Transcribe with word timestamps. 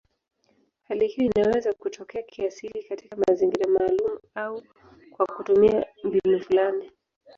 Hali 0.83 1.07
hiyo 1.07 1.31
inaweza 1.35 1.73
kutokea 1.73 2.21
kiasili 2.23 2.83
katika 2.83 3.15
mazingira 3.27 3.69
maalumu 3.69 4.19
au 4.35 4.63
kwa 5.11 5.25
kutumia 5.25 5.85
mbinu 6.03 6.39
fulani. 6.41 6.91